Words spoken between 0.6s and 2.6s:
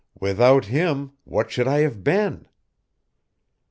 him, what should I have been?"